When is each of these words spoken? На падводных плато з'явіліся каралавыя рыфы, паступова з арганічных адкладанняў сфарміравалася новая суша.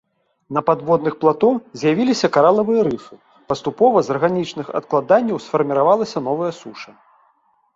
На 0.55 0.61
падводных 0.67 1.13
плато 1.23 1.49
з'явіліся 1.81 2.27
каралавыя 2.37 2.81
рыфы, 2.89 3.15
паступова 3.53 3.97
з 4.09 4.13
арганічных 4.17 4.73
адкладанняў 4.81 5.37
сфарміравалася 5.45 6.17
новая 6.31 6.51
суша. 6.63 6.91